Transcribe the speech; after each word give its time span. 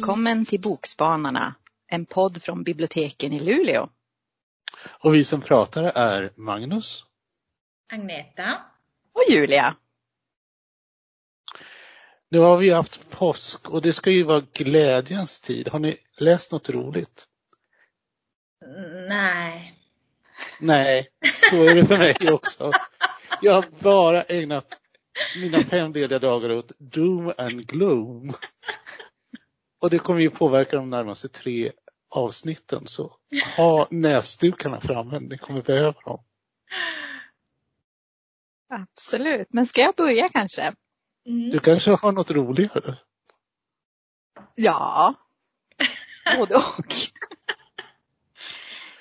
Välkommen 0.00 0.44
till 0.44 0.60
Bokspanarna, 0.60 1.54
en 1.86 2.06
podd 2.06 2.42
från 2.42 2.62
biblioteken 2.62 3.32
i 3.32 3.38
Luleå. 3.38 3.88
Och 4.88 5.14
vi 5.14 5.24
som 5.24 5.40
pratar 5.40 5.82
är 5.82 6.32
Magnus. 6.34 7.06
Agneta. 7.92 8.58
Och 9.12 9.22
Julia. 9.30 9.76
Nu 12.28 12.38
har 12.38 12.56
vi 12.56 12.70
haft 12.70 13.10
påsk 13.10 13.70
och 13.70 13.82
det 13.82 13.92
ska 13.92 14.10
ju 14.10 14.22
vara 14.22 14.42
glädjens 14.52 15.40
tid. 15.40 15.68
Har 15.68 15.78
ni 15.78 15.96
läst 16.16 16.52
något 16.52 16.70
roligt? 16.70 17.26
Nej. 19.08 19.74
Nej, 20.60 21.08
så 21.50 21.64
är 21.64 21.74
det 21.74 21.86
för 21.86 21.98
mig 21.98 22.16
också. 22.32 22.72
Jag 23.42 23.52
har 23.52 23.64
bara 23.82 24.22
ägnat 24.22 24.74
mina 25.36 25.60
fem 25.60 25.92
lediga 25.92 26.18
dagar 26.18 26.50
åt 26.50 26.72
doom 26.78 27.32
and 27.38 27.66
gloom. 27.66 28.32
Och 29.80 29.90
det 29.90 29.98
kommer 29.98 30.20
ju 30.20 30.30
påverka 30.30 30.76
de 30.76 30.90
närmaste 30.90 31.28
tre 31.28 31.72
avsnitten 32.10 32.86
så 32.86 33.12
ha 33.56 33.86
näsdukarna 33.90 34.80
framme, 34.80 35.20
ni 35.20 35.38
kommer 35.38 35.62
behöva 35.62 36.00
dem. 36.04 36.18
Absolut, 38.68 39.52
men 39.52 39.66
ska 39.66 39.80
jag 39.80 39.94
börja 39.94 40.28
kanske? 40.28 40.74
Mm. 41.26 41.50
Du 41.50 41.58
kanske 41.58 41.90
har 41.90 42.12
något 42.12 42.30
roligare? 42.30 42.98
Ja, 44.54 45.14
både 46.38 46.54
och. 46.54 46.94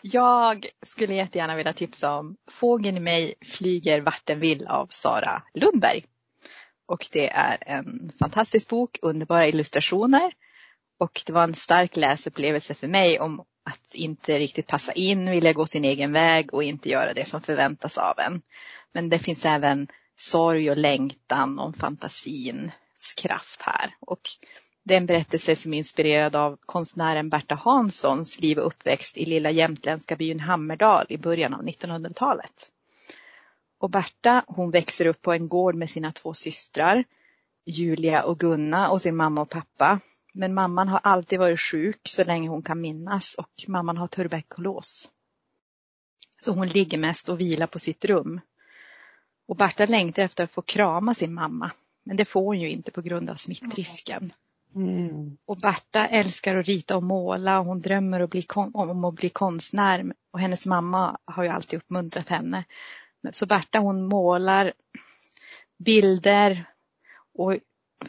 Jag 0.01 0.65
skulle 0.85 1.15
jättegärna 1.15 1.55
vilja 1.55 1.73
tipsa 1.73 2.17
om 2.17 2.37
Fågeln 2.51 2.97
i 2.97 2.99
mig 2.99 3.33
flyger 3.41 4.01
vart 4.01 4.25
den 4.25 4.39
vill 4.39 4.67
av 4.67 4.87
Sara 4.89 5.43
Lundberg. 5.53 6.05
Och 6.85 7.07
det 7.11 7.29
är 7.29 7.57
en 7.65 8.11
fantastisk 8.19 8.69
bok, 8.69 8.99
underbara 9.01 9.47
illustrationer 9.47 10.31
och 10.99 11.21
det 11.25 11.33
var 11.33 11.43
en 11.43 11.53
stark 11.53 11.95
läsupplevelse 11.95 12.73
för 12.73 12.87
mig 12.87 13.19
om 13.19 13.39
att 13.63 13.95
inte 13.95 14.39
riktigt 14.39 14.67
passa 14.67 14.91
in, 14.91 15.31
vilja 15.31 15.53
gå 15.53 15.65
sin 15.65 15.85
egen 15.85 16.13
väg 16.13 16.53
och 16.53 16.63
inte 16.63 16.89
göra 16.89 17.13
det 17.13 17.25
som 17.25 17.41
förväntas 17.41 17.97
av 17.97 18.19
en. 18.19 18.41
Men 18.93 19.09
det 19.09 19.19
finns 19.19 19.45
även 19.45 19.87
sorg 20.15 20.71
och 20.71 20.77
längtan 20.77 21.59
om 21.59 21.73
fantasins 21.73 23.13
kraft 23.17 23.61
här. 23.61 23.95
Och 23.99 24.21
det 24.83 24.93
är 24.93 24.97
en 24.97 25.05
berättelse 25.05 25.55
som 25.55 25.73
är 25.73 25.77
inspirerad 25.77 26.35
av 26.35 26.57
konstnären 26.65 27.29
Berta 27.29 27.55
Hanssons 27.55 28.39
liv 28.39 28.59
och 28.59 28.67
uppväxt 28.67 29.17
i 29.17 29.25
lilla 29.25 29.51
jämtländska 29.51 30.15
byn 30.15 30.39
Hammerdal 30.39 31.05
i 31.09 31.17
början 31.17 31.53
av 31.53 31.63
1900-talet. 31.63 32.71
Och 33.79 33.89
Berta 33.89 34.43
hon 34.47 34.71
växer 34.71 35.05
upp 35.05 35.21
på 35.21 35.33
en 35.33 35.49
gård 35.49 35.75
med 35.75 35.89
sina 35.89 36.11
två 36.11 36.33
systrar, 36.33 37.03
Julia 37.65 38.23
och 38.23 38.39
Gunna 38.39 38.89
och 38.89 39.01
sin 39.01 39.15
mamma 39.15 39.41
och 39.41 39.49
pappa 39.49 39.99
men 40.39 40.53
mamman 40.53 40.87
har 40.87 40.99
alltid 41.03 41.39
varit 41.39 41.59
sjuk 41.59 41.99
så 42.09 42.23
länge 42.23 42.49
hon 42.49 42.61
kan 42.61 42.81
minnas 42.81 43.35
och 43.35 43.49
mamman 43.67 43.97
har 43.97 44.07
tuberkulos. 44.07 45.09
Så 46.39 46.53
hon 46.53 46.67
ligger 46.67 46.97
mest 46.97 47.29
och 47.29 47.39
vilar 47.39 47.67
på 47.67 47.79
sitt 47.79 48.05
rum. 48.05 48.41
Och 49.47 49.55
Berta 49.55 49.85
längtar 49.85 50.23
efter 50.23 50.43
att 50.43 50.51
få 50.51 50.61
krama 50.61 51.13
sin 51.13 51.33
mamma. 51.33 51.71
Men 52.03 52.17
det 52.17 52.25
får 52.25 52.41
hon 52.41 52.59
ju 52.59 52.69
inte 52.69 52.91
på 52.91 53.01
grund 53.01 53.29
av 53.29 53.35
smittrisken. 53.35 54.31
Mm. 54.75 55.37
Och 55.45 55.57
Berta 55.57 56.07
älskar 56.07 56.57
att 56.57 56.67
rita 56.67 56.95
och 56.95 57.03
måla 57.03 57.59
och 57.59 57.65
hon 57.65 57.81
drömmer 57.81 58.19
att 58.19 58.29
bli 58.29 58.45
om 58.55 59.05
att 59.05 59.13
bli 59.13 59.29
konstnär. 59.29 60.13
Och 60.31 60.39
hennes 60.39 60.65
mamma 60.65 61.17
har 61.25 61.43
ju 61.43 61.49
alltid 61.49 61.77
uppmuntrat 61.77 62.29
henne. 62.29 62.63
Så 63.31 63.45
Berta 63.45 63.79
hon 63.79 64.07
målar 64.07 64.73
bilder 65.77 66.65
och 67.33 67.55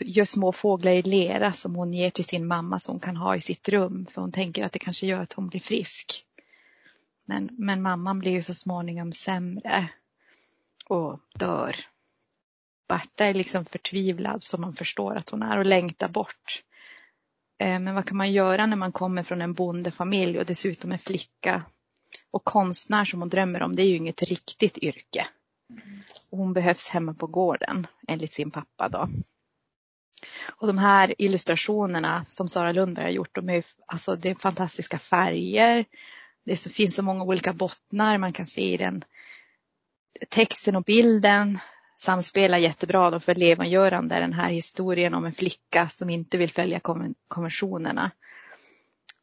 gör 0.01 0.25
små 0.25 0.53
fåglar 0.53 0.93
i 0.93 1.03
lera 1.03 1.53
som 1.53 1.75
hon 1.75 1.95
ger 1.95 2.11
till 2.11 2.25
sin 2.25 2.47
mamma 2.47 2.79
som 2.79 2.93
hon 2.93 3.01
kan 3.01 3.17
ha 3.17 3.37
i 3.37 3.41
sitt 3.41 3.69
rum. 3.69 4.07
För 4.11 4.21
hon 4.21 4.33
tänker 4.33 4.65
att 4.65 4.73
det 4.73 4.79
kanske 4.79 5.07
gör 5.07 5.23
att 5.23 5.33
hon 5.33 5.49
blir 5.49 5.61
frisk. 5.61 6.25
Men, 7.27 7.51
men 7.53 7.83
mamman 7.83 8.19
blir 8.19 8.33
ju 8.33 8.43
så 8.43 8.55
småningom 8.55 9.13
sämre 9.13 9.89
och 10.87 11.21
dör. 11.35 11.77
Berta 12.89 13.25
är 13.25 13.35
liksom 13.35 13.65
förtvivlad 13.65 14.43
som 14.43 14.61
man 14.61 14.73
förstår 14.73 15.17
att 15.17 15.31
hon 15.31 15.43
är 15.43 15.59
och 15.59 15.67
längtar 15.67 16.09
bort. 16.09 16.63
Eh, 17.59 17.79
men 17.79 17.95
vad 17.95 18.05
kan 18.05 18.17
man 18.17 18.33
göra 18.33 18.67
när 18.67 18.77
man 18.77 18.93
kommer 18.93 19.23
från 19.23 19.43
en 19.43 19.55
bondefamilj 19.55 20.39
och 20.39 20.47
dessutom 20.47 20.93
en 20.93 20.99
flicka? 20.99 21.63
Och 22.31 22.45
konstnär 22.45 23.05
som 23.05 23.21
hon 23.21 23.29
drömmer 23.29 23.63
om, 23.63 23.77
det 23.77 23.83
är 23.83 23.87
ju 23.87 23.97
inget 23.97 24.23
riktigt 24.23 24.79
yrke. 24.79 25.27
hon 26.31 26.53
behövs 26.53 26.89
hemma 26.89 27.15
på 27.15 27.27
gården 27.27 27.87
enligt 28.09 28.35
sin 28.35 28.51
pappa 28.51 28.89
då. 28.89 29.09
Och 30.49 30.67
de 30.67 30.79
här 30.79 31.15
illustrationerna 31.19 32.25
som 32.25 32.49
Sara 32.49 32.73
Lundberg 32.73 33.05
har 33.05 33.11
gjort, 33.11 33.35
de 33.35 33.49
är, 33.49 33.65
alltså, 33.87 34.17
det 34.17 34.31
är 34.31 34.35
fantastiska 34.35 34.99
färger. 34.99 35.85
Det 36.45 36.57
finns 36.57 36.95
så 36.95 37.03
många 37.03 37.25
olika 37.25 37.53
bottnar 37.53 38.19
man 38.19 38.33
kan 38.33 38.47
se 38.47 38.75
i 38.75 38.77
den. 38.77 39.05
Texten 40.29 40.77
och 40.77 40.83
bilden 40.83 41.59
samspelar 41.97 42.59
jättebra 42.59 43.21
för 43.21 43.35
levandegörande 43.35 44.21
den 44.21 44.33
här 44.33 44.51
historien 44.51 45.15
om 45.15 45.25
en 45.25 45.33
flicka 45.33 45.89
som 45.89 46.11
inte 46.11 46.39
vill 46.39 46.51
följa 46.51 46.81
konventionerna. 47.29 48.11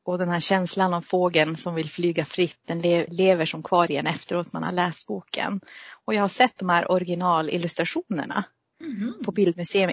Och 0.04 0.18
den 0.18 0.30
här 0.30 0.40
känslan 0.40 0.94
av 0.94 1.02
fågeln 1.02 1.56
som 1.56 1.76
vill 1.76 1.90
flyga 1.90 2.26
fritt, 2.26 2.60
den 2.66 2.82
lever 3.08 3.46
som 3.46 3.64
kvar 3.64 3.92
igen 3.92 4.08
efteråt 4.08 4.54
man 4.54 4.64
har 4.64 4.72
läst 4.72 5.08
boken. 5.08 5.62
Och 6.06 6.14
jag 6.14 6.22
har 6.22 6.28
sett 6.28 6.58
de 6.58 6.70
här 6.70 6.92
originalillustrationerna 6.92 8.46
mm. 8.82 9.14
på 9.24 9.32
Bildmuseum 9.32 9.92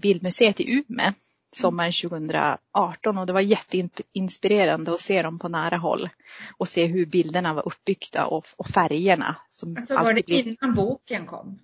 Bildmuseet 0.00 0.60
i 0.60 0.70
Umeå 0.88 1.12
sommaren 1.56 1.92
2018 1.92 3.18
och 3.18 3.26
det 3.26 3.32
var 3.32 3.40
jätteinspirerande 3.40 4.94
att 4.94 5.00
se 5.00 5.22
dem 5.22 5.38
på 5.38 5.48
nära 5.48 5.76
håll 5.76 6.08
och 6.56 6.68
se 6.68 6.86
hur 6.86 7.06
bilderna 7.06 7.54
var 7.54 7.66
uppbyggda 7.66 8.26
och, 8.26 8.46
och 8.56 8.66
färgerna. 8.66 9.36
Som 9.50 9.76
alltså 9.76 9.94
var 9.94 10.14
det 10.14 10.26
blir... 10.26 10.48
innan 10.48 10.74
boken 10.74 11.26
kom? 11.26 11.58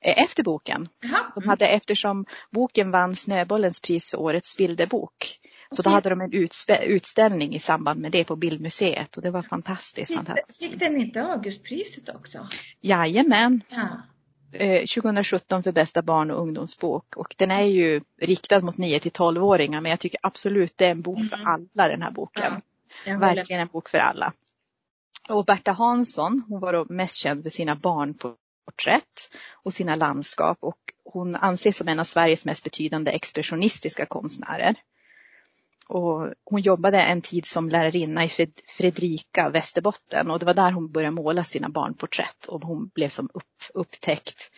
Eh, 0.00 0.22
efter 0.22 0.42
boken. 0.42 0.88
Aha. 1.04 1.32
De 1.34 1.48
hade, 1.48 1.68
eftersom 1.68 2.26
boken 2.50 2.90
vann 2.90 3.16
Snöbollens 3.16 3.80
pris 3.80 4.10
för 4.10 4.20
årets 4.20 4.56
bilderbok 4.56 5.40
så 5.70 5.82
då 5.82 5.90
hade 5.90 6.08
de 6.08 6.20
en 6.20 6.32
utställning 6.82 7.54
i 7.54 7.58
samband 7.58 8.00
med 8.00 8.12
det 8.12 8.24
på 8.24 8.36
Bildmuseet 8.36 9.16
och 9.16 9.22
det 9.22 9.30
var 9.30 9.42
fantastiskt. 9.42 10.14
fantastiskt. 10.14 10.58
Fick 10.58 10.78
den 10.78 11.00
inte 11.00 11.22
Augustpriset 11.22 12.08
också? 12.08 12.48
Jajamän. 12.80 13.60
Ja. 13.68 13.88
2017 14.58 15.58
eh, 15.58 15.62
för 15.62 15.72
bästa 15.72 16.02
barn 16.02 16.30
och 16.30 16.40
ungdomsbok 16.40 17.16
och 17.16 17.34
den 17.38 17.50
är 17.50 17.62
ju 17.62 18.00
riktad 18.20 18.60
mot 18.60 18.78
9 18.78 19.00
till 19.00 19.12
12-åringar 19.12 19.80
men 19.80 19.90
jag 19.90 20.00
tycker 20.00 20.20
absolut 20.22 20.72
det 20.76 20.86
är 20.86 20.90
en 20.90 21.02
bok 21.02 21.28
för 21.30 21.36
mm. 21.36 21.46
alla 21.46 21.88
den 21.88 22.02
här 22.02 22.10
boken. 22.10 22.62
Ja, 23.06 23.18
Verkligen 23.18 23.60
en 23.60 23.68
bok 23.68 23.88
för 23.88 23.98
alla. 23.98 24.32
Och 25.28 25.44
Berta 25.44 25.72
Hansson, 25.72 26.42
hon 26.48 26.60
var 26.60 26.72
då 26.72 26.86
mest 26.88 27.16
känd 27.16 27.42
för 27.42 27.50
sina 27.50 27.76
barnporträtt 27.76 29.30
och 29.52 29.74
sina 29.74 29.96
landskap 29.96 30.58
och 30.60 30.78
hon 31.04 31.36
anses 31.36 31.76
som 31.76 31.88
en 31.88 32.00
av 32.00 32.04
Sveriges 32.04 32.44
mest 32.44 32.64
betydande 32.64 33.10
expressionistiska 33.10 34.06
konstnärer. 34.06 34.74
Och 35.88 36.34
hon 36.44 36.60
jobbade 36.60 37.02
en 37.02 37.22
tid 37.22 37.46
som 37.46 37.68
lärarinna 37.68 38.24
i 38.24 38.30
Fredrika, 38.66 39.48
Västerbotten 39.48 40.30
och 40.30 40.38
det 40.38 40.46
var 40.46 40.54
där 40.54 40.72
hon 40.72 40.92
började 40.92 41.14
måla 41.14 41.44
sina 41.44 41.68
barnporträtt 41.68 42.46
och 42.46 42.64
hon 42.64 42.90
blev 42.94 43.08
som 43.08 43.28
upp, 43.34 43.62
upptäckt. 43.74 44.50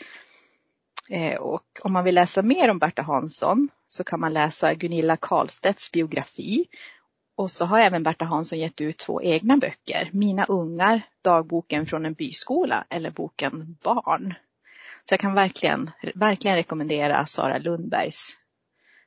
Eh, 1.08 1.34
och 1.34 1.64
om 1.82 1.92
man 1.92 2.04
vill 2.04 2.14
läsa 2.14 2.42
mer 2.42 2.70
om 2.70 2.78
Berta 2.78 3.02
Hansson 3.02 3.68
så 3.86 4.04
kan 4.04 4.20
man 4.20 4.32
läsa 4.32 4.74
Gunilla 4.74 5.16
Karlstedts 5.16 5.92
biografi. 5.92 6.64
Och 7.36 7.50
så 7.50 7.64
har 7.64 7.80
även 7.80 8.02
Berta 8.02 8.24
Hansson 8.24 8.58
gett 8.58 8.80
ut 8.80 8.98
två 8.98 9.22
egna 9.22 9.56
böcker, 9.56 10.10
Mina 10.12 10.44
ungar, 10.44 11.02
dagboken 11.22 11.86
från 11.86 12.06
en 12.06 12.14
byskola 12.14 12.84
eller 12.90 13.10
boken 13.10 13.76
Barn. 13.82 14.34
Så 15.04 15.12
jag 15.12 15.20
kan 15.20 15.34
verkligen, 15.34 15.90
verkligen 16.14 16.56
rekommendera 16.56 17.26
Sara 17.26 17.58
Lundbergs 17.58 18.36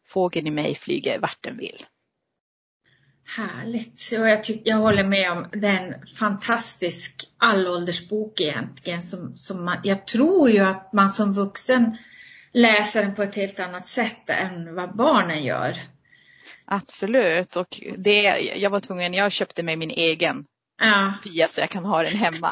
Fågeln 0.10 0.48
i 0.48 0.52
mig 0.52 0.76
flyger 0.76 1.20
vart 1.20 1.38
den 1.42 1.58
vill. 1.58 1.86
Härligt. 3.36 4.12
Och 4.20 4.30
jag, 4.30 4.44
tycker, 4.44 4.70
jag 4.70 4.78
håller 4.78 5.04
med 5.04 5.32
om 5.32 5.48
den 5.52 6.06
fantastisk 6.08 7.30
allåldersbok 7.38 8.42
egentligen. 8.42 9.02
Som, 9.02 9.38
som 9.38 9.66
man, 9.66 9.78
jag 9.84 10.08
tror 10.08 10.50
ju 10.50 10.60
att 10.60 10.94
man 10.94 11.10
som 11.10 11.34
vuxen 11.34 11.98
läser 12.52 13.04
den 13.04 13.16
på 13.16 13.24
ett 13.24 13.36
helt 13.36 13.60
annat 13.60 13.86
sätt 13.88 14.30
än 14.30 14.76
vad 14.76 14.96
barnen 14.96 15.44
gör. 15.44 15.78
Absolut 16.66 17.56
och 17.56 17.82
det, 17.98 18.22
jag 18.56 18.70
var 18.70 18.80
tvungen, 18.80 19.14
jag 19.14 19.32
köpte 19.32 19.64
mig 19.64 19.76
min 19.76 19.92
egen 19.92 20.46
ja. 20.82 21.14
kopia 21.24 21.48
så 21.48 21.62
jag 21.62 21.70
kan 21.70 21.86
ha 21.86 22.04
den 22.04 22.18
hemma. 22.18 22.52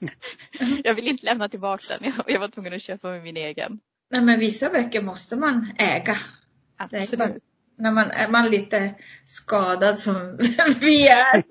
jag 0.84 0.94
vill 0.94 1.08
inte 1.08 1.26
lämna 1.26 1.48
tillbaka 1.48 1.84
den 2.00 2.12
och 2.18 2.30
jag 2.30 2.40
var 2.40 2.48
tvungen 2.48 2.74
att 2.74 2.82
köpa 2.82 3.08
mig 3.08 3.20
min 3.20 3.36
egen. 3.36 3.80
Nej 4.10 4.20
men 4.20 4.40
vissa 4.40 4.70
böcker 4.70 5.02
måste 5.02 5.36
man 5.36 5.72
äga. 5.78 6.18
Absolut 6.76 7.42
när 7.82 7.92
man 7.92 8.10
är 8.10 8.28
man 8.28 8.50
lite 8.50 8.94
skadad 9.24 9.98
som 9.98 10.36
vi 10.80 11.08
är. 11.08 11.44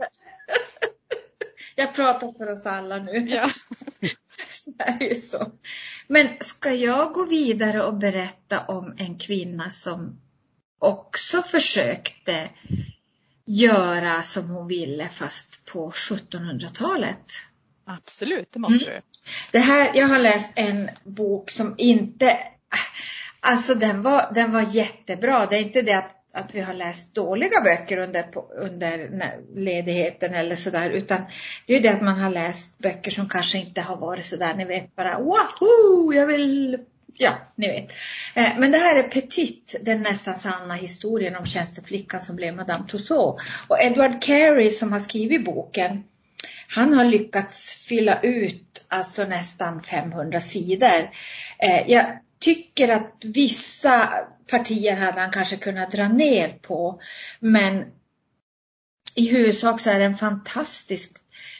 Jag 1.76 1.96
pratar 1.96 2.38
för 2.38 2.52
oss 2.52 2.66
alla 2.66 2.98
nu. 2.98 3.30
Ja. 3.30 3.52
Så 4.50 4.74
är 4.78 5.00
det 5.00 5.22
så. 5.22 5.52
Men 6.08 6.28
ska 6.40 6.74
jag 6.74 7.14
gå 7.14 7.26
vidare 7.26 7.84
och 7.84 7.98
berätta 7.98 8.66
om 8.66 8.96
en 8.98 9.20
kvinna 9.20 9.70
som 9.70 10.22
också 10.80 11.42
försökte 11.42 12.50
göra 13.46 14.24
som 14.24 14.50
hon 14.50 14.68
ville 14.68 15.10
fast 15.10 15.66
på 15.66 15.92
1700-talet. 15.92 17.26
Absolut, 17.86 18.50
det 18.54 18.60
måste 18.60 18.86
mm. 18.86 19.02
du. 19.02 19.20
Det 19.52 19.60
här, 19.60 19.92
jag 19.94 20.08
har 20.08 20.20
läst 20.20 20.52
en 20.56 20.90
bok 21.04 21.50
som 21.52 21.76
inte, 21.78 22.38
alltså 23.40 23.76
den 23.76 24.02
var, 24.02 24.32
den 24.34 24.52
var 24.52 24.62
jättebra. 24.62 25.46
Det 25.46 25.56
är 25.56 25.62
inte 25.62 25.82
det 25.82 25.94
att, 25.94 26.21
att 26.34 26.56
vi 26.56 26.62
har 26.62 26.74
läst 26.74 27.14
dåliga 27.14 27.62
böcker 27.62 27.98
under, 27.98 28.26
under 28.58 29.10
ledigheten 29.56 30.34
eller 30.34 30.56
sådär 30.56 30.90
utan 30.90 31.22
det 31.66 31.76
är 31.76 31.82
det 31.82 31.90
att 31.90 32.02
man 32.02 32.20
har 32.20 32.30
läst 32.30 32.78
böcker 32.78 33.12
som 33.12 33.30
kanske 33.30 33.58
inte 33.58 33.82
har 33.82 33.98
varit 33.98 34.26
sådär, 34.26 34.54
ni 34.54 34.66
vet 34.66 34.96
bara 34.96 35.20
wahoo, 35.20 36.14
jag 36.14 36.28
vill 36.28 36.78
ja, 37.18 37.38
ni 37.56 37.68
vet. 37.68 37.92
Eh, 38.36 38.60
men 38.60 38.72
det 38.72 38.78
här 38.78 38.96
är 38.96 39.04
Petit, 39.04 39.76
den 39.82 40.02
nästan 40.02 40.36
sanna 40.36 40.74
historien 40.74 41.36
om 41.36 41.46
tjänsteflickan 41.46 42.22
som 42.22 42.36
blev 42.36 42.56
Madame 42.56 42.88
Tussauds. 42.88 43.44
Och 43.68 43.82
Edward 43.82 44.22
Carey 44.22 44.72
som 44.72 44.92
har 44.92 45.00
skrivit 45.00 45.46
boken, 45.46 46.04
han 46.68 46.94
har 46.94 47.06
lyckats 47.06 47.76
fylla 47.76 48.22
ut 48.22 48.86
alltså 48.88 49.24
nästan 49.24 49.84
500 49.84 50.42
sidor. 50.42 51.10
Eh, 51.60 51.84
jag 51.88 52.20
tycker 52.40 52.90
att 52.90 53.16
vissa 53.24 54.14
partier 54.52 54.96
hade 54.96 55.22
han 55.22 55.32
kanske 55.32 55.58
kunnat 55.58 55.92
dra 55.92 56.08
ner 56.08 56.50
på, 56.50 57.02
men 57.40 57.86
i 59.16 59.30
huvudsak 59.30 59.80
så 59.80 59.90
är 59.90 60.00
det 60.00 60.06
en 60.06 60.18
fantastisk 60.18 61.12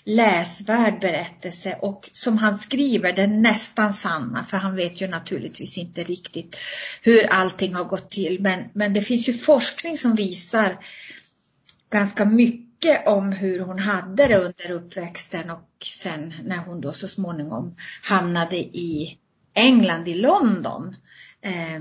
läsvärd 0.04 1.02
berättelse 1.02 1.78
och 1.82 2.10
som 2.12 2.38
han 2.38 2.60
skriver 2.60 3.14
den 3.14 3.42
nästan 3.42 3.94
sanna 3.94 4.44
för 4.44 4.58
han 4.58 4.76
vet 4.76 5.02
ju 5.02 5.08
naturligtvis 5.08 5.78
inte 5.78 6.04
riktigt 6.04 6.58
hur 7.02 7.26
allting 7.26 7.74
har 7.74 7.84
gått 7.84 8.12
till 8.12 8.42
men, 8.42 8.64
men 8.74 8.94
det 8.94 9.02
finns 9.02 9.30
ju 9.30 9.34
forskning 9.34 9.98
som 9.98 10.16
visar 10.16 10.78
ganska 11.90 12.26
mycket 12.26 13.08
om 13.08 13.32
hur 13.32 13.60
hon 13.60 13.80
hade 13.80 14.28
det 14.28 14.38
under 14.38 14.72
uppväxten 14.72 15.50
och 15.50 15.70
sen 15.86 16.34
när 16.44 16.58
hon 16.58 16.82
då 16.82 16.94
så 16.94 17.08
småningom 17.08 17.76
hamnade 18.04 18.58
i 18.58 19.18
England, 19.54 20.08
i 20.08 20.14
London. 20.14 20.96
Eh, 21.42 21.80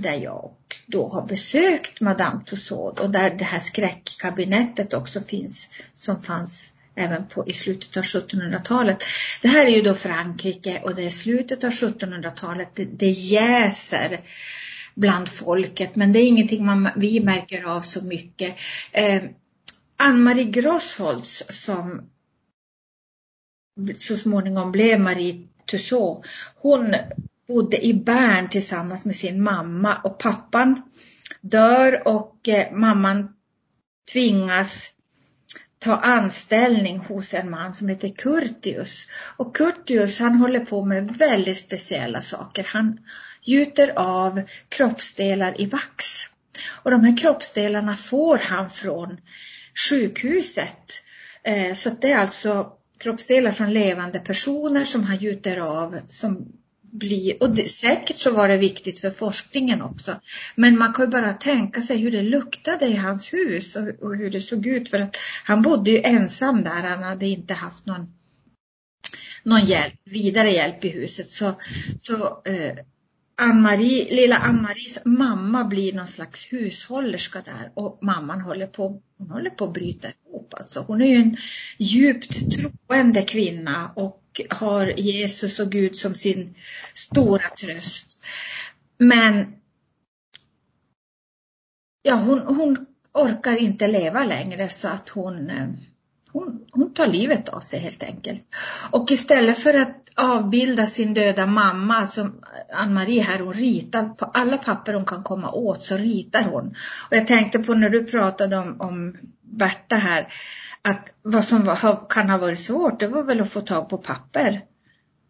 där 0.00 0.14
jag 0.14 0.50
då 0.86 1.08
har 1.08 1.26
besökt 1.26 2.00
Madame 2.00 2.44
Tussauds 2.44 3.00
och 3.00 3.10
där 3.10 3.30
det 3.30 3.44
här 3.44 3.58
skräckkabinettet 3.58 4.94
också 4.94 5.20
finns 5.20 5.70
som 5.94 6.20
fanns 6.20 6.72
även 6.94 7.26
på, 7.26 7.46
i 7.46 7.52
slutet 7.52 7.96
av 7.96 8.02
1700-talet. 8.02 9.04
Det 9.42 9.48
här 9.48 9.66
är 9.66 9.70
ju 9.70 9.82
då 9.82 9.94
Frankrike 9.94 10.80
och 10.84 10.94
det 10.94 11.06
är 11.06 11.10
slutet 11.10 11.64
av 11.64 11.70
1700-talet. 11.70 12.68
Det, 12.74 12.84
det 12.84 13.10
jäser 13.10 14.20
bland 14.94 15.28
folket 15.28 15.96
men 15.96 16.12
det 16.12 16.18
är 16.18 16.26
ingenting 16.26 16.66
man, 16.66 16.88
vi 16.96 17.20
märker 17.20 17.62
av 17.64 17.80
så 17.80 18.04
mycket. 18.04 18.54
Eh, 18.92 19.22
Ann-Marie 19.96 20.44
Grossholtz 20.44 21.42
som 21.48 22.10
så 23.96 24.16
småningom 24.16 24.72
blev 24.72 25.00
Marie 25.00 25.46
Tussaud. 25.70 26.24
Hon 26.56 26.94
bodde 27.48 27.86
i 27.86 27.94
Bern 27.94 28.50
tillsammans 28.50 29.04
med 29.04 29.16
sin 29.16 29.42
mamma 29.42 30.00
och 30.04 30.18
pappan 30.18 30.82
dör 31.40 32.08
och 32.08 32.48
eh, 32.48 32.72
mamman 32.72 33.28
tvingas 34.12 34.90
ta 35.78 35.96
anställning 35.96 36.98
hos 36.98 37.34
en 37.34 37.50
man 37.50 37.74
som 37.74 37.88
heter 37.88 38.08
Curtius. 38.08 39.08
Och 39.36 39.56
Curtius 39.56 40.18
han 40.18 40.34
håller 40.34 40.60
på 40.60 40.84
med 40.84 41.16
väldigt 41.16 41.58
speciella 41.58 42.22
saker. 42.22 42.64
Han 42.64 42.98
gjuter 43.42 43.92
av 43.96 44.42
kroppsdelar 44.68 45.60
i 45.60 45.66
vax. 45.66 46.24
Och 46.82 46.90
de 46.90 47.04
här 47.04 47.16
kroppsdelarna 47.16 47.96
får 47.96 48.38
han 48.38 48.70
från 48.70 49.20
sjukhuset. 49.88 51.02
Eh, 51.42 51.74
så 51.74 51.90
det 51.90 52.12
är 52.12 52.18
alltså 52.18 52.72
kroppsdelar 52.98 53.52
från 53.52 53.72
levande 53.72 54.18
personer 54.18 54.84
som 54.84 55.04
han 55.04 55.16
gjuter 55.16 55.56
av 55.56 55.98
som 56.08 56.52
bli, 56.90 57.36
och 57.40 57.50
det, 57.50 57.68
säkert 57.68 58.16
så 58.16 58.30
var 58.30 58.48
det 58.48 58.58
viktigt 58.58 58.98
för 58.98 59.10
forskningen 59.10 59.82
också. 59.82 60.20
Men 60.54 60.78
man 60.78 60.92
kan 60.92 61.04
ju 61.04 61.10
bara 61.10 61.32
tänka 61.32 61.82
sig 61.82 61.96
hur 61.96 62.10
det 62.10 62.22
luktade 62.22 62.86
i 62.86 62.96
hans 62.96 63.32
hus 63.32 63.76
och, 63.76 63.88
och 64.02 64.16
hur 64.16 64.30
det 64.30 64.40
såg 64.40 64.66
ut 64.66 64.90
för 64.90 64.98
att 64.98 65.16
han 65.44 65.62
bodde 65.62 65.90
ju 65.90 66.00
ensam 66.04 66.64
där, 66.64 66.82
han 66.82 67.02
hade 67.02 67.26
inte 67.26 67.54
haft 67.54 67.86
någon 67.86 68.06
någon 69.42 69.64
hjälp, 69.64 69.94
vidare 70.04 70.50
hjälp 70.50 70.84
i 70.84 70.88
huset. 70.88 71.30
Så, 71.30 71.54
så 72.00 72.42
eh, 72.44 72.72
Ann-Marie, 73.40 74.14
lilla 74.14 74.36
Ann-Maries 74.36 74.98
mamma 75.04 75.64
blir 75.64 75.92
någon 75.92 76.06
slags 76.06 76.52
hushållerska 76.52 77.42
där 77.44 77.72
och 77.74 77.98
mamman 78.02 78.40
håller 78.40 78.66
på, 78.66 79.02
hon 79.18 79.30
håller 79.30 79.50
på 79.50 79.64
att 79.64 79.72
bryta 79.72 80.08
ihop. 80.08 80.54
Alltså. 80.54 80.80
Hon 80.80 81.02
är 81.02 81.06
ju 81.06 81.16
en 81.16 81.36
djupt 81.78 82.52
troende 82.52 83.22
kvinna 83.22 83.90
och 83.96 84.17
har 84.50 84.86
Jesus 84.86 85.60
och 85.60 85.72
Gud 85.72 85.96
som 85.96 86.14
sin 86.14 86.54
stora 86.94 87.48
tröst. 87.48 88.24
Men 88.98 89.46
ja, 92.02 92.14
hon, 92.14 92.40
hon 92.40 92.86
orkar 93.12 93.56
inte 93.56 93.86
leva 93.86 94.24
längre 94.24 94.68
så 94.68 94.88
att 94.88 95.08
hon, 95.08 95.50
eh, 95.50 95.68
hon, 96.32 96.66
hon 96.70 96.94
tar 96.94 97.06
livet 97.06 97.48
av 97.48 97.60
sig 97.60 97.80
helt 97.80 98.02
enkelt. 98.02 98.44
Och 98.90 99.10
istället 99.10 99.58
för 99.58 99.74
att 99.74 100.08
avbilda 100.16 100.86
sin 100.86 101.14
döda 101.14 101.46
mamma 101.46 102.06
som 102.06 102.40
Ann-Marie 102.72 103.22
här, 103.22 103.38
hon 103.38 103.52
ritar 103.52 104.08
på 104.08 104.24
alla 104.24 104.56
papper 104.56 104.94
hon 104.94 105.04
kan 105.04 105.22
komma 105.22 105.50
åt 105.50 105.82
så 105.82 105.96
ritar 105.96 106.42
hon. 106.42 106.66
Och 107.10 107.16
jag 107.16 107.26
tänkte 107.26 107.58
på 107.58 107.74
när 107.74 107.90
du 107.90 108.04
pratade 108.04 108.56
om, 108.56 108.80
om 108.80 109.16
Berta 109.42 109.96
här, 109.96 110.32
att 110.82 111.08
vad 111.22 111.44
som 111.44 111.64
var, 111.64 112.08
kan 112.08 112.30
ha 112.30 112.38
varit 112.38 112.60
svårt, 112.60 113.00
det 113.00 113.06
var 113.06 113.22
väl 113.22 113.40
att 113.40 113.50
få 113.50 113.60
tag 113.60 113.88
på 113.88 113.98
papper 113.98 114.64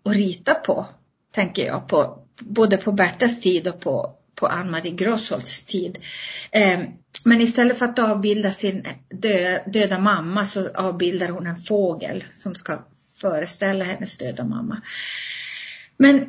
och 0.02 0.14
rita 0.14 0.54
på, 0.54 0.86
tänker 1.32 1.66
jag, 1.66 1.88
på, 1.88 2.18
både 2.40 2.76
på 2.76 2.92
Bertas 2.92 3.40
tid 3.40 3.68
och 3.68 3.80
på, 3.80 4.12
på 4.34 4.46
Ann-Marie 4.46 4.92
Grossholts 4.92 5.62
tid. 5.62 5.98
Eh, 6.50 6.80
men 7.24 7.40
istället 7.40 7.78
för 7.78 7.84
att 7.84 7.98
avbilda 7.98 8.50
sin 8.50 8.86
dö, 9.08 9.62
döda 9.66 9.98
mamma 9.98 10.46
så 10.46 10.68
avbildar 10.74 11.28
hon 11.28 11.46
en 11.46 11.56
fågel 11.56 12.24
som 12.32 12.54
ska 12.54 12.78
föreställa 13.20 13.84
hennes 13.84 14.18
döda 14.18 14.44
mamma. 14.44 14.82
Men 15.96 16.28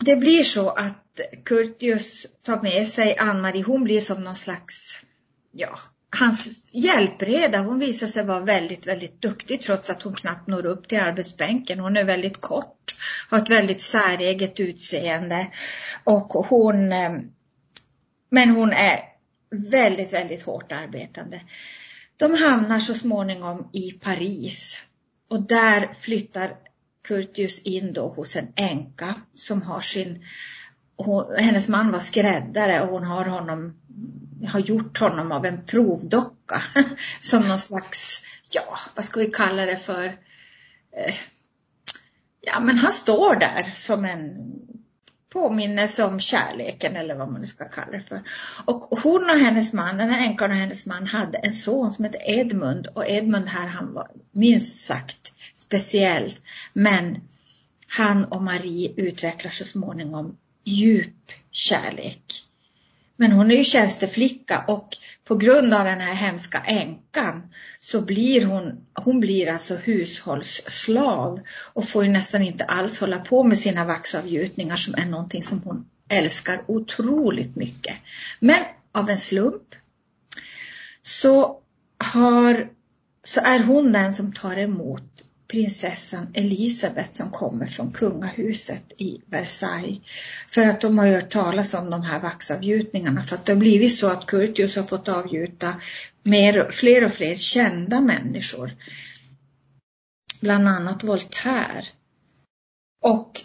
det 0.00 0.16
blir 0.16 0.42
så 0.42 0.70
att 0.70 1.20
Curtius 1.44 2.26
tar 2.42 2.62
med 2.62 2.86
sig 2.86 3.16
Ann-Marie, 3.18 3.62
hon 3.62 3.84
blir 3.84 4.00
som 4.00 4.24
någon 4.24 4.36
slags, 4.36 5.00
ja, 5.52 5.78
hans 6.10 6.70
hjälpreda, 6.72 7.58
hon 7.58 7.78
visar 7.78 8.06
sig 8.06 8.24
vara 8.24 8.40
väldigt, 8.40 8.86
väldigt 8.86 9.22
duktig 9.22 9.60
trots 9.60 9.90
att 9.90 10.02
hon 10.02 10.14
knappt 10.14 10.48
når 10.48 10.66
upp 10.66 10.88
till 10.88 11.00
arbetsbänken. 11.00 11.78
Hon 11.78 11.96
är 11.96 12.04
väldigt 12.04 12.40
kort, 12.40 12.94
har 13.28 13.38
ett 13.38 13.50
väldigt 13.50 13.80
säreget 13.80 14.60
utseende 14.60 15.46
och 16.04 16.28
hon, 16.28 16.92
eh, 16.92 17.12
men 18.30 18.50
hon 18.50 18.72
är 18.72 19.00
väldigt, 19.50 20.12
väldigt 20.12 20.42
hårt 20.42 20.72
arbetande. 20.72 21.40
De 22.16 22.34
hamnar 22.34 22.80
så 22.80 22.94
småningom 22.94 23.68
i 23.72 23.92
Paris 23.92 24.82
och 25.28 25.42
där 25.42 25.92
flyttar 25.92 26.56
Curtius 27.08 27.58
in 27.58 27.92
då 27.92 28.08
hos 28.08 28.36
en 28.36 28.52
änka 28.56 29.14
som 29.34 29.62
har 29.62 29.80
sin, 29.80 30.24
hon, 30.96 31.34
hennes 31.36 31.68
man 31.68 31.92
var 31.92 31.98
skräddare 31.98 32.80
och 32.80 32.88
hon 32.88 33.04
har 33.04 33.24
honom 33.24 33.74
har 34.48 34.60
gjort 34.60 34.98
honom 34.98 35.32
av 35.32 35.46
en 35.46 35.64
provdocka. 35.64 36.62
Som 37.20 37.48
någon 37.48 37.58
slags, 37.58 38.22
ja, 38.52 38.78
vad 38.94 39.04
ska 39.04 39.20
vi 39.20 39.26
kalla 39.26 39.66
det 39.66 39.76
för? 39.76 40.04
Eh, 40.96 41.14
ja, 42.40 42.60
men 42.60 42.78
han 42.78 42.92
står 42.92 43.36
där 43.36 43.72
som 43.74 44.04
en 44.04 44.52
påminnelse 45.32 46.04
om 46.04 46.20
kärleken 46.20 46.96
eller 46.96 47.14
vad 47.14 47.32
man 47.32 47.40
nu 47.40 47.46
ska 47.46 47.64
kalla 47.68 47.92
det 47.92 48.00
för. 48.00 48.22
Och 48.64 48.98
hon 49.02 49.30
och 49.30 49.36
hennes 49.36 49.72
man, 49.72 49.96
den 49.96 50.10
här 50.10 50.26
änkan 50.26 50.50
och 50.50 50.56
hennes 50.56 50.86
man 50.86 51.06
hade 51.06 51.38
en 51.38 51.52
son 51.52 51.92
som 51.92 52.04
hette 52.04 52.18
Edmund 52.18 52.86
och 52.86 53.08
Edmund 53.08 53.48
här 53.48 53.66
han 53.66 53.92
var 53.92 54.10
minst 54.32 54.80
sagt 54.86 55.32
speciell. 55.54 56.32
Men 56.72 57.20
han 57.88 58.24
och 58.24 58.42
Marie 58.42 58.92
utvecklar 58.96 59.50
så 59.50 59.64
småningom 59.64 60.36
djup 60.64 61.32
kärlek. 61.50 62.44
Men 63.20 63.32
hon 63.32 63.50
är 63.50 63.56
ju 63.56 63.64
tjänsteflicka 63.64 64.64
och 64.68 64.96
på 65.24 65.36
grund 65.36 65.74
av 65.74 65.84
den 65.84 66.00
här 66.00 66.14
hemska 66.14 66.58
änkan 66.58 67.42
så 67.80 68.00
blir 68.00 68.44
hon, 68.44 68.86
hon 68.94 69.20
blir 69.20 69.48
alltså 69.48 69.76
hushållsslav 69.76 71.40
och 71.72 71.88
får 71.88 72.04
ju 72.04 72.10
nästan 72.10 72.42
inte 72.42 72.64
alls 72.64 73.00
hålla 73.00 73.18
på 73.18 73.44
med 73.44 73.58
sina 73.58 73.84
vaxavgjutningar 73.84 74.76
som 74.76 74.94
är 74.94 75.06
någonting 75.06 75.42
som 75.42 75.60
hon 75.64 75.86
älskar 76.08 76.62
otroligt 76.66 77.56
mycket. 77.56 77.96
Men 78.38 78.64
av 78.92 79.10
en 79.10 79.18
slump 79.18 79.74
så 81.02 81.60
har, 81.98 82.70
så 83.24 83.40
är 83.40 83.58
hon 83.58 83.92
den 83.92 84.12
som 84.12 84.32
tar 84.32 84.56
emot 84.56 85.24
prinsessan 85.50 86.26
Elisabeth 86.34 87.10
som 87.10 87.30
kommer 87.30 87.66
från 87.66 87.92
kungahuset 87.92 88.92
i 88.96 89.20
Versailles. 89.26 90.00
För 90.48 90.66
att 90.66 90.80
de 90.80 90.98
har 90.98 91.06
hört 91.06 91.30
talas 91.30 91.74
om 91.74 91.90
de 91.90 92.02
här 92.02 92.20
vaxavgjutningarna 92.20 93.22
för 93.22 93.36
att 93.36 93.46
det 93.46 93.52
har 93.52 93.60
blivit 93.60 93.96
så 93.96 94.06
att 94.06 94.26
Curtius 94.26 94.76
har 94.76 94.82
fått 94.82 95.08
avgjuta 95.08 95.74
mer, 96.22 96.70
fler 96.70 97.04
och 97.04 97.12
fler 97.12 97.34
kända 97.34 98.00
människor. 98.00 98.76
Bland 100.40 100.68
annat 100.68 101.04
Voltaire. 101.04 101.86
Och 103.02 103.40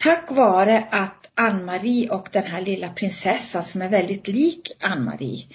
tack 0.00 0.30
vare 0.30 0.88
att 0.90 1.30
Ann-Marie 1.34 2.10
och 2.10 2.28
den 2.32 2.44
här 2.44 2.60
lilla 2.60 2.88
prinsessan 2.88 3.62
som 3.62 3.82
är 3.82 3.88
väldigt 3.88 4.28
lik 4.28 4.72
Ann-Marie 4.80 5.46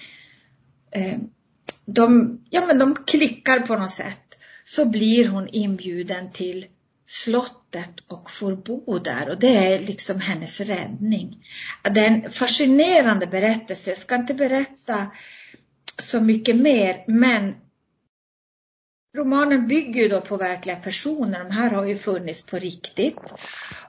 eh, 0.90 1.18
de, 1.86 2.38
ja, 2.50 2.66
men 2.66 2.78
de 2.78 2.94
klickar 2.94 3.60
på 3.60 3.76
något 3.76 3.90
sätt 3.90 4.38
så 4.64 4.84
blir 4.84 5.28
hon 5.28 5.48
inbjuden 5.48 6.32
till 6.32 6.66
slottet 7.06 8.00
och 8.08 8.30
får 8.30 8.56
bo 8.56 8.98
där 8.98 9.28
och 9.28 9.38
det 9.38 9.56
är 9.56 9.80
liksom 9.80 10.20
hennes 10.20 10.60
räddning. 10.60 11.46
Det 11.82 12.00
är 12.00 12.10
en 12.10 12.30
fascinerande 12.30 13.26
berättelse. 13.26 13.90
Jag 13.90 13.98
ska 13.98 14.14
inte 14.14 14.34
berätta 14.34 15.06
så 15.98 16.20
mycket 16.20 16.56
mer 16.56 17.04
men 17.06 17.54
romanen 19.16 19.68
bygger 19.68 20.02
ju 20.02 20.08
då 20.08 20.20
på 20.20 20.36
verkliga 20.36 20.76
personer. 20.76 21.44
De 21.44 21.50
här 21.50 21.70
har 21.70 21.84
ju 21.84 21.96
funnits 21.96 22.42
på 22.42 22.58
riktigt. 22.58 23.32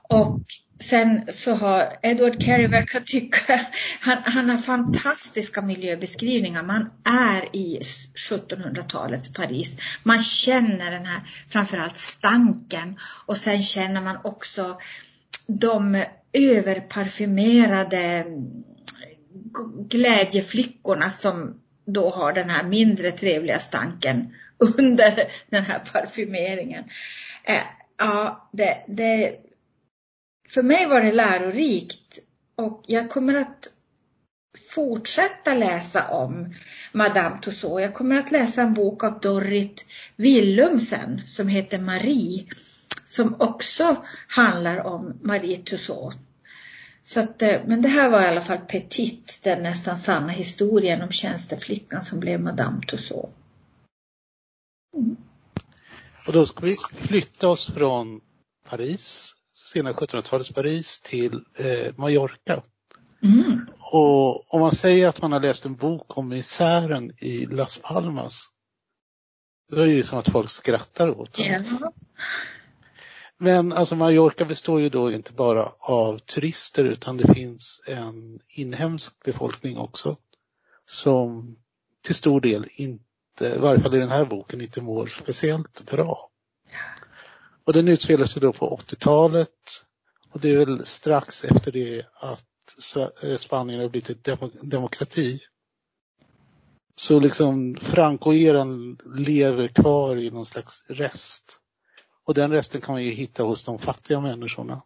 Och 0.10 0.39
Sen 0.79 1.32
så 1.32 1.53
har 1.53 1.98
Edward 2.01 2.44
Carey, 2.44 2.67
vad 2.67 2.79
jag 2.79 2.88
kan 2.88 3.03
tycka, 3.05 3.60
han, 4.00 4.17
han 4.24 4.50
har 4.50 4.58
fantastiska 4.58 5.62
miljöbeskrivningar. 5.62 6.63
Man 6.63 6.89
är 7.03 7.55
i 7.55 7.79
1700-talets 8.29 9.34
Paris. 9.34 9.77
Man 10.03 10.20
känner 10.20 10.91
den 10.91 11.05
här, 11.05 11.22
framförallt 11.50 11.98
stanken. 11.98 12.98
Och 13.25 13.38
sen 13.38 13.62
känner 13.63 14.01
man 14.01 14.17
också 14.24 14.79
de 15.48 16.03
överparfymerade 16.34 18.25
glädjeflickorna 19.89 21.10
som 21.10 21.62
då 21.86 22.10
har 22.10 22.34
den 22.34 22.50
här 22.50 22.63
mindre 22.63 23.12
trevliga 23.12 23.60
stanken 23.60 24.34
under 24.77 25.32
den 25.50 25.63
här 25.63 25.79
parfymeringen. 25.79 26.84
Eh, 27.44 27.62
ja, 27.98 28.50
det, 28.51 28.84
det 28.88 29.39
för 30.47 30.63
mig 30.63 30.85
var 30.85 31.01
det 31.01 31.11
lärorikt 31.11 32.19
och 32.55 32.83
jag 32.87 33.09
kommer 33.09 33.33
att 33.33 33.69
fortsätta 34.73 35.53
läsa 35.53 36.07
om 36.07 36.53
Madame 36.91 37.41
Tussauds. 37.41 37.81
Jag 37.81 37.93
kommer 37.93 38.15
att 38.19 38.31
läsa 38.31 38.61
en 38.61 38.73
bok 38.73 39.03
av 39.03 39.19
Dorrit 39.19 39.85
Willumsen 40.15 41.21
som 41.27 41.47
heter 41.47 41.79
Marie 41.79 42.45
som 43.05 43.35
också 43.39 44.03
handlar 44.27 44.87
om 44.87 45.19
Marie 45.21 45.57
Tussauds. 45.57 46.17
Så 47.03 47.19
att, 47.19 47.41
eh, 47.41 47.61
men 47.65 47.81
det 47.81 47.89
här 47.89 48.09
var 48.09 48.21
i 48.21 48.25
alla 48.25 48.41
fall 48.41 48.57
Petit, 48.57 49.39
den 49.43 49.63
nästan 49.63 49.97
sanna 49.97 50.31
historien 50.31 51.01
om 51.01 51.11
tjänsteflickan 51.11 52.01
som 52.01 52.19
blev 52.19 52.39
Madame 52.39 52.81
Tussauds. 52.81 53.37
Mm. 54.97 55.15
Och 56.27 56.33
då 56.33 56.45
ska 56.45 56.65
vi 56.65 56.75
flytta 56.93 57.47
oss 57.47 57.73
från 57.73 58.21
Paris 58.69 59.35
sena 59.74 59.93
1700-talets 59.93 60.51
Paris 60.53 61.01
till 61.01 61.34
eh, 61.60 61.93
Mallorca. 61.95 62.62
Mm. 63.24 63.67
Och 63.79 64.53
om 64.53 64.62
man 64.62 64.72
säger 64.72 65.07
att 65.07 65.22
man 65.22 65.31
har 65.31 65.39
läst 65.39 65.65
en 65.65 65.75
bok 65.75 66.17
om 66.17 66.27
misären 66.29 67.12
i 67.17 67.45
Las 67.45 67.77
Palmas, 67.84 68.48
då 69.72 69.81
är 69.81 69.86
det 69.86 69.93
ju 69.93 70.03
som 70.03 70.19
att 70.19 70.29
folk 70.29 70.50
skrattar 70.50 71.10
åt 71.19 71.34
det. 71.34 71.43
Yeah. 71.43 71.63
Men 73.38 73.74
alltså 73.74 73.95
Mallorca 73.95 74.45
består 74.45 74.81
ju 74.81 74.89
då 74.89 75.12
inte 75.12 75.34
bara 75.34 75.69
av 75.79 76.17
turister 76.17 76.86
utan 76.86 77.17
det 77.17 77.34
finns 77.34 77.84
en 77.88 78.39
inhemsk 78.48 79.24
befolkning 79.24 79.77
också 79.77 80.17
som 80.86 81.57
till 82.05 82.15
stor 82.15 82.41
del 82.41 82.67
inte, 82.72 83.45
i 83.55 83.57
varje 83.57 83.79
fall 83.79 83.95
i 83.95 84.00
den 84.00 84.10
här 84.10 84.25
boken, 84.25 84.62
inte 84.62 84.81
mår 84.81 85.07
speciellt 85.07 85.91
bra. 85.91 86.29
Och 87.65 87.74
den 87.74 87.88
utspelar 87.88 88.25
sig 88.25 88.41
då 88.41 88.53
på 88.53 88.77
80-talet 88.77 89.50
och 90.31 90.41
det 90.41 90.50
är 90.50 90.57
väl 90.57 90.86
strax 90.86 91.43
efter 91.43 91.72
det 91.72 92.05
att 92.13 92.43
eh, 93.24 93.38
Spanien 93.38 93.81
har 93.81 93.89
blivit 93.89 94.27
en 94.27 94.51
demokrati. 94.62 95.39
Så 96.95 97.19
liksom 97.19 97.75
Franco-eran 97.75 99.00
lever 99.15 99.67
kvar 99.67 100.15
i 100.15 100.31
någon 100.31 100.45
slags 100.45 100.89
rest. 100.89 101.60
Och 102.24 102.34
den 102.34 102.51
resten 102.51 102.81
kan 102.81 102.93
man 102.93 103.03
ju 103.03 103.12
hitta 103.12 103.43
hos 103.43 103.63
de 103.63 103.79
fattiga 103.79 104.22
människorna. 104.22 104.81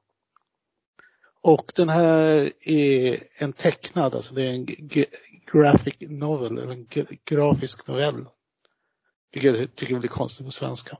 Och 1.41 1.71
den 1.75 1.89
här 1.89 2.51
är 2.61 3.23
en 3.35 3.53
tecknad, 3.53 4.15
alltså 4.15 4.35
det 4.35 4.43
är 4.43 4.53
en 4.53 4.65
graphic 5.51 5.95
novel, 5.99 6.57
eller 6.57 6.71
en 6.71 6.87
grafisk 7.25 7.87
novell. 7.87 8.25
Vilket 9.31 9.59
jag 9.59 9.75
tycker 9.75 9.99
blir 9.99 10.09
konstigt 10.09 10.45
på 10.45 10.51
svenska. 10.51 10.97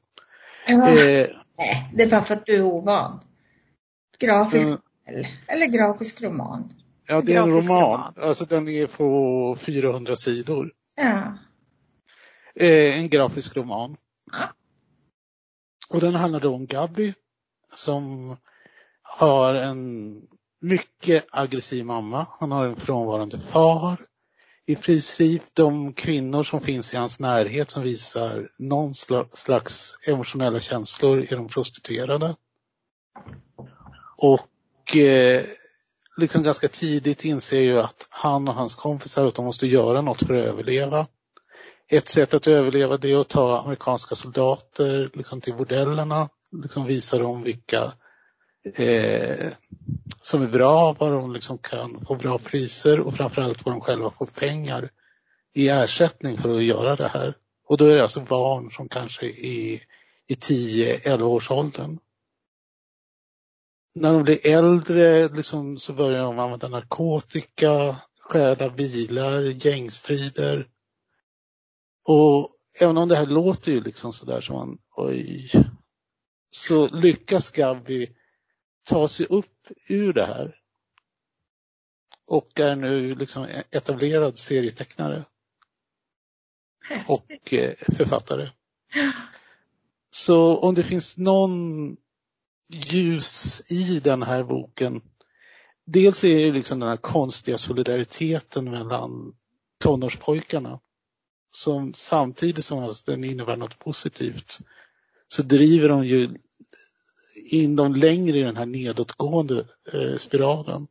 Ja. 0.69 0.89
Eh, 0.89 1.27
Nej, 1.57 1.89
det 1.93 2.03
är 2.03 2.09
bara 2.09 2.23
för 2.23 2.35
att 2.35 2.45
du 2.45 2.55
är 2.55 2.61
ovan. 2.61 3.19
Grafisk 4.19 4.67
mm. 5.07 5.25
eller 5.47 5.65
grafisk 5.65 6.21
roman. 6.21 6.73
Ja, 7.07 7.21
det 7.21 7.35
är 7.35 7.41
en 7.41 7.49
roman. 7.49 7.81
roman. 7.81 8.13
Alltså 8.21 8.45
den 8.45 8.67
är 8.67 8.87
på 8.87 9.55
400 9.59 10.15
sidor. 10.15 10.71
Ja. 10.95 11.37
Eh, 12.55 12.99
en 12.99 13.09
grafisk 13.09 13.57
roman. 13.57 13.97
Ja. 14.31 14.49
Och 15.89 15.99
den 15.99 16.15
handlar 16.15 16.39
då 16.39 16.55
om 16.55 16.65
Gabby 16.65 17.13
som 17.75 18.35
har 19.01 19.55
en 19.55 20.21
mycket 20.61 21.25
aggressiv 21.31 21.85
mamma. 21.85 22.27
Han 22.39 22.51
har 22.51 22.67
en 22.67 22.75
frånvarande 22.75 23.39
far 23.39 23.99
i 24.69 24.75
princip 24.75 25.43
de 25.53 25.93
kvinnor 25.93 26.43
som 26.43 26.61
finns 26.61 26.93
i 26.93 26.97
hans 26.97 27.19
närhet 27.19 27.69
som 27.69 27.83
visar 27.83 28.49
någon 28.57 28.93
slags 29.33 29.95
emotionella 30.07 30.59
känslor 30.59 31.25
är 31.29 31.35
de 31.35 31.47
prostituerade. 31.47 32.35
Och 34.17 34.95
eh, 34.97 35.45
liksom 36.17 36.43
ganska 36.43 36.67
tidigt 36.67 37.25
inser 37.25 37.61
ju 37.61 37.79
att 37.79 38.07
han 38.09 38.47
och 38.47 38.53
hans 38.53 38.75
kompisar 38.75 39.25
att 39.25 39.35
de 39.35 39.45
måste 39.45 39.67
göra 39.67 40.01
något 40.01 40.27
för 40.27 40.33
att 40.33 40.45
överleva. 40.45 41.07
Ett 41.87 42.07
sätt 42.07 42.33
att 42.33 42.47
överleva 42.47 42.97
det 42.97 43.11
är 43.11 43.21
att 43.21 43.29
ta 43.29 43.59
amerikanska 43.59 44.15
soldater 44.15 45.09
liksom 45.13 45.41
till 45.41 45.53
bordellerna, 45.53 46.29
liksom 46.63 46.85
visa 46.85 47.17
dem 47.17 47.43
vilka 47.43 47.93
eh, 48.75 49.51
som 50.21 50.41
är 50.41 50.47
bra, 50.47 50.93
var 50.93 51.11
de 51.11 51.33
liksom 51.33 51.57
kan 51.57 52.05
få 52.05 52.15
bra 52.15 52.37
priser 52.37 52.99
och 52.99 53.13
framförallt 53.13 53.65
vad 53.65 53.73
de 53.73 53.81
själva 53.81 54.11
får 54.11 54.25
pengar 54.25 54.89
i 55.53 55.69
ersättning 55.69 56.37
för 56.37 56.57
att 56.57 56.63
göra 56.63 56.95
det 56.95 57.07
här. 57.07 57.33
Och 57.67 57.77
då 57.77 57.85
är 57.85 57.95
det 57.95 58.03
alltså 58.03 58.21
barn 58.21 58.71
som 58.71 58.89
kanske 58.89 59.25
är 59.25 59.79
i 60.27 60.35
10-11 60.35 61.21
års 61.21 61.51
åldern. 61.51 61.99
När 63.95 64.13
de 64.13 64.23
blir 64.23 64.47
äldre 64.47 65.27
liksom, 65.27 65.77
så 65.77 65.93
börjar 65.93 66.23
de 66.23 66.39
använda 66.39 66.67
narkotika, 66.67 67.95
stjäla 68.19 68.69
bilar, 68.69 69.41
gängstrider. 69.41 70.67
Och 72.05 72.55
även 72.79 72.97
om 72.97 73.09
det 73.09 73.15
här 73.15 73.25
låter 73.25 73.71
ju 73.71 73.83
liksom 73.83 74.13
sådär 74.13 74.41
som 74.41 74.55
man, 74.55 74.77
oj, 74.95 75.51
så 76.51 76.87
lyckas 76.87 77.49
Gabby 77.49 78.07
ta 78.89 79.07
sig 79.07 79.25
upp 79.25 79.67
ur 79.89 80.13
det 80.13 80.25
här. 80.25 80.55
Och 82.27 82.59
är 82.59 82.75
nu 82.75 83.15
liksom 83.15 83.47
etablerad 83.71 84.39
serietecknare. 84.39 85.23
Och 87.07 87.53
eh, 87.53 87.73
författare. 87.95 88.49
Så 90.11 90.57
om 90.57 90.75
det 90.75 90.83
finns 90.83 91.17
någon 91.17 91.97
ljus 92.69 93.61
i 93.71 93.99
den 93.99 94.23
här 94.23 94.43
boken. 94.43 95.01
Dels 95.85 96.23
är 96.23 96.35
det 96.35 96.51
liksom 96.51 96.79
den 96.79 96.89
här 96.89 96.97
konstiga 96.97 97.57
solidariteten 97.57 98.71
mellan 98.71 99.35
tonårspojkarna. 99.77 100.79
Som 101.51 101.93
samtidigt 101.93 102.65
som 102.65 102.93
den 103.05 103.23
innebär 103.23 103.57
något 103.57 103.79
positivt 103.79 104.59
så 105.27 105.43
driver 105.43 105.89
de 105.89 106.05
ju 106.05 106.29
in 107.49 107.75
dem 107.75 107.95
längre 107.95 108.37
i 108.37 108.41
den 108.41 108.57
här 108.57 108.65
nedåtgående 108.65 109.65
eh, 109.93 110.15
spiralen. 110.17 110.87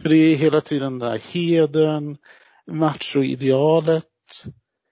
För 0.00 0.08
det 0.08 0.16
är 0.16 0.36
hela 0.36 0.60
tiden 0.60 0.98
den 0.98 1.10
här 1.10 1.18
heden, 1.18 2.16
machoidealet, 2.66 4.04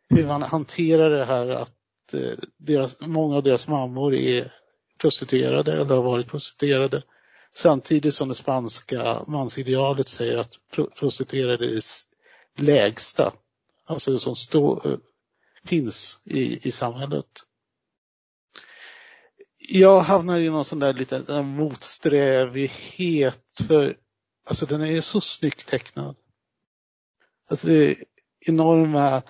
hur 0.08 0.26
man 0.26 0.42
hanterar 0.42 1.10
det 1.10 1.24
här 1.24 1.48
att 1.48 2.14
eh, 2.14 2.38
deras, 2.58 2.96
många 3.00 3.36
av 3.36 3.42
deras 3.42 3.68
mammor 3.68 4.14
är 4.14 4.52
prostituerade 5.00 5.72
eller 5.72 5.94
har 5.94 6.02
varit 6.02 6.26
prostituerade. 6.26 7.02
Samtidigt 7.54 8.14
som 8.14 8.28
det 8.28 8.34
spanska 8.34 9.24
mansidealet 9.26 10.08
säger 10.08 10.36
att 10.36 10.54
prostituerade 10.98 11.64
är 11.64 11.70
det 11.70 11.82
lägsta, 12.62 13.32
alltså 13.86 14.10
det 14.10 14.18
som 14.18 14.36
stå, 14.36 14.82
eh, 14.84 14.98
finns 15.64 16.18
i, 16.24 16.68
i 16.68 16.72
samhället 16.72 17.26
jag 19.68 20.00
hamnar 20.00 20.38
i 20.38 20.50
någon 20.50 20.64
sån 20.64 20.78
där 20.78 20.92
liten 20.92 21.46
motsträvighet 21.46 23.60
för 23.66 23.96
alltså 24.48 24.66
den 24.66 24.82
är 24.82 25.00
så 25.00 25.20
snyggt 25.20 25.66
tecknad. 25.66 26.16
Alltså 27.48 27.66
det 27.66 27.90
är 27.90 27.96
enorma 28.40 29.22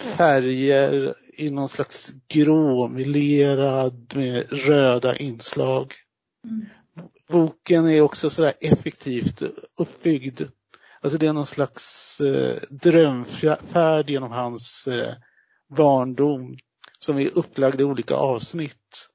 färger 0.00 1.14
i 1.32 1.50
någon 1.50 1.68
slags 1.68 2.12
gråmelerad 2.28 4.12
med 4.16 4.52
röda 4.52 5.16
inslag. 5.16 5.94
Mm. 6.44 6.66
Boken 7.28 7.88
är 7.88 8.00
också 8.00 8.30
sådär 8.30 8.52
effektivt 8.60 9.42
uppbyggd. 9.78 10.42
Alltså 11.00 11.18
det 11.18 11.26
är 11.26 11.32
någon 11.32 11.46
slags 11.46 12.20
eh, 12.20 12.62
drömfärd 12.70 14.10
genom 14.10 14.30
hans 14.30 14.86
eh, 14.86 15.14
barndom 15.76 16.56
som 16.98 17.18
är 17.18 17.38
upplagd 17.38 17.80
i 17.80 17.84
olika 17.84 18.14
avsnitt. 18.14 19.08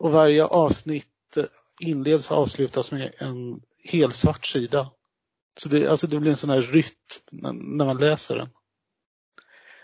Och 0.00 0.12
varje 0.12 0.44
avsnitt 0.44 1.38
inleds 1.80 2.30
och 2.30 2.36
avslutas 2.36 2.92
med 2.92 3.14
en 3.18 3.62
helsvart 3.84 4.46
sida. 4.46 4.90
Så 5.58 5.68
det, 5.68 5.88
alltså 5.88 6.06
det 6.06 6.20
blir 6.20 6.30
en 6.30 6.36
sån 6.36 6.50
här 6.50 6.62
rytm 6.62 6.94
när 7.52 7.86
man 7.86 7.98
läser 7.98 8.36
den. 8.36 8.48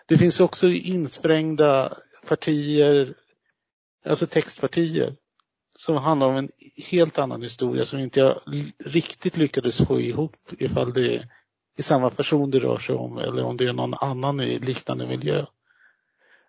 Det 0.06 0.18
finns 0.18 0.40
också 0.40 0.68
insprängda 0.68 1.92
partier, 2.26 3.14
alltså 4.06 4.26
textpartier, 4.26 5.16
som 5.78 5.96
handlar 5.96 6.26
om 6.26 6.37
en 6.37 6.50
helt 6.90 7.18
annan 7.18 7.42
historia 7.42 7.85
som 7.85 7.99
inte 7.99 8.20
jag 8.20 8.40
riktigt 8.78 9.37
lyckades 9.37 9.78
få 9.78 10.00
ihop 10.00 10.37
ifall 10.58 10.92
det 10.92 11.28
är 11.76 11.82
samma 11.82 12.11
person 12.11 12.50
det 12.50 12.58
rör 12.58 12.78
sig 12.78 12.94
om 12.94 13.18
eller 13.18 13.42
om 13.42 13.56
det 13.56 13.64
är 13.64 13.73
någon 13.73 13.94
annan 13.94 14.40
i 14.40 14.58
liknande 14.58 15.06
miljö. 15.06 15.44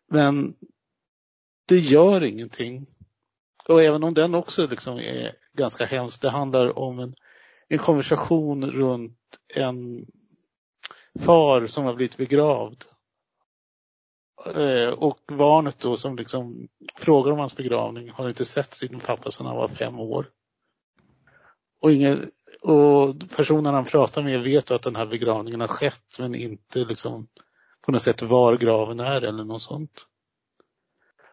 Men 0.09 0.55
det 1.65 1.79
gör 1.79 2.23
ingenting. 2.23 2.87
Och 3.67 3.83
även 3.83 4.03
om 4.03 4.13
den 4.13 4.35
också 4.35 4.67
liksom 4.67 4.99
är 4.99 5.35
ganska 5.53 5.85
hemsk, 5.85 6.21
det 6.21 6.29
handlar 6.29 6.79
om 6.79 6.99
en, 6.99 7.15
en 7.67 7.77
konversation 7.77 8.71
runt 8.71 9.19
en 9.55 10.05
far 11.19 11.67
som 11.67 11.85
har 11.85 11.93
blivit 11.93 12.17
begravd. 12.17 12.85
Eh, 14.55 14.89
och 14.89 15.19
barnet 15.27 15.79
då 15.79 15.97
som 15.97 16.15
liksom 16.15 16.67
frågar 16.95 17.31
om 17.31 17.39
hans 17.39 17.55
begravning 17.55 18.09
har 18.09 18.29
inte 18.29 18.45
sett 18.45 18.73
sin 18.73 18.99
pappa 18.99 19.31
sedan 19.31 19.45
han 19.45 19.55
var 19.55 19.67
fem 19.67 19.99
år. 19.99 20.29
Och, 21.81 21.91
ingen, 21.91 22.31
och 22.61 23.15
personen 23.35 23.73
han 23.73 23.85
pratar 23.85 24.23
med 24.23 24.41
vet 24.41 24.71
att 24.71 24.81
den 24.81 24.95
här 24.95 25.05
begravningen 25.05 25.61
har 25.61 25.67
skett 25.67 26.19
men 26.19 26.35
inte 26.35 26.79
liksom 26.79 27.27
på 27.81 27.91
något 27.91 28.01
sätt 28.01 28.21
var 28.21 28.57
graven 28.57 28.99
är 28.99 29.21
eller 29.21 29.43
något 29.43 29.61
sånt. 29.61 30.07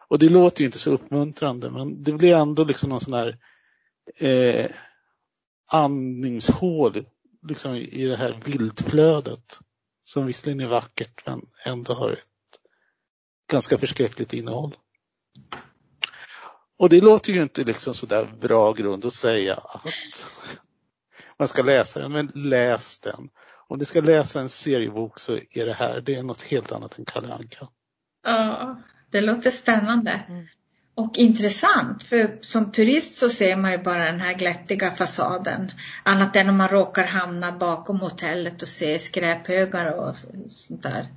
Och 0.07 0.19
det 0.19 0.29
låter 0.29 0.61
ju 0.61 0.65
inte 0.65 0.79
så 0.79 0.91
uppmuntrande 0.91 1.69
men 1.69 2.03
det 2.03 2.13
blir 2.13 2.35
ändå 2.35 2.63
liksom 2.63 2.89
någon 2.89 3.01
sån 3.01 3.13
här 3.13 3.37
eh, 4.15 4.71
andningshål 5.71 7.05
liksom 7.47 7.75
i 7.75 8.05
det 8.05 8.15
här 8.15 8.41
bildflödet 8.45 9.59
som 10.03 10.25
visserligen 10.25 10.59
är 10.59 10.67
vackert 10.67 11.25
men 11.25 11.41
ändå 11.65 11.93
har 11.93 12.11
ett 12.11 12.59
ganska 13.51 13.77
förskräckligt 13.77 14.33
innehåll. 14.33 14.75
Och 16.77 16.89
det 16.89 17.01
låter 17.01 17.33
ju 17.33 17.41
inte 17.41 17.63
liksom 17.63 17.93
sådär 17.93 18.37
bra 18.41 18.73
grund 18.73 19.05
att 19.05 19.13
säga 19.13 19.53
att 19.53 20.29
man 21.39 21.47
ska 21.47 21.61
läsa 21.61 21.99
den, 21.99 22.11
men 22.11 22.31
läs 22.35 22.99
den. 22.99 23.29
Om 23.67 23.79
du 23.79 23.85
ska 23.85 24.01
läsa 24.01 24.41
en 24.41 24.49
seriebok 24.49 25.19
så 25.19 25.33
är 25.33 25.65
det 25.65 25.73
här, 25.73 26.01
det 26.01 26.15
är 26.15 26.23
något 26.23 26.41
helt 26.41 26.71
annat 26.71 26.99
än 26.99 27.05
Kalle 27.05 27.33
Anka. 27.33 27.67
Ja, 28.23 28.81
det 29.11 29.21
låter 29.21 29.49
spännande. 29.49 30.21
Mm. 30.29 30.45
Och 30.95 31.17
intressant, 31.17 32.03
för 32.03 32.37
som 32.41 32.71
turist 32.71 33.17
så 33.17 33.29
ser 33.29 33.55
man 33.55 33.71
ju 33.71 33.77
bara 33.77 34.05
den 34.05 34.19
här 34.19 34.33
glättiga 34.33 34.91
fasaden. 34.91 35.71
Annat 36.03 36.35
än 36.35 36.49
om 36.49 36.57
man 36.57 36.67
råkar 36.67 37.03
hamna 37.03 37.51
bakom 37.51 37.99
hotellet 37.99 38.61
och 38.61 38.67
se 38.67 38.99
skräphögar 38.99 39.91
och 39.91 40.15
sånt 40.49 40.83
där. 40.83 41.07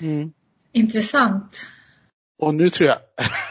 Mm. 0.00 0.32
Intressant. 0.72 1.66
Och 2.38 2.54
nu 2.54 2.70
tror 2.70 2.88
jag 2.88 2.98